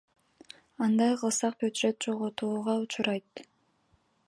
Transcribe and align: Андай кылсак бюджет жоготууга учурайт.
Андай 0.83 1.13
кылсак 1.19 1.53
бюджет 1.61 1.95
жоготууга 2.03 2.73
учурайт. 2.83 3.29